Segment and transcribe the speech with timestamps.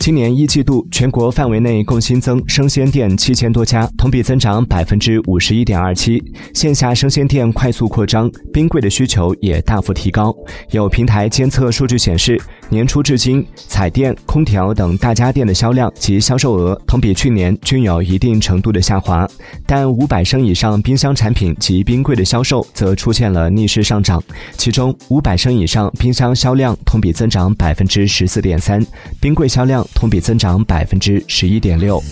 [0.00, 6.22] 今年一季度，全国范围内共新增生鲜店七千多家，同比增长百分之五十一点二七。
[6.54, 10.34] 线下生鲜店快速扩张，冰柜的需求也大幅提高。
[10.70, 12.40] 有平台监测数据显示，
[12.72, 19.28] 年初至今，彩电、空调等大家电的销量及销售额同比去年均有一定程度的下滑，
[19.66, 24.22] 但五百升以上冰箱产品及冰柜的销售则出现了逆势上涨。
[24.56, 28.84] 其中，五百升以上冰箱销量同比增长百分之十四点三，
[29.20, 29.86] 冰柜销量。
[29.94, 32.02] 同比增长百分之十一点六。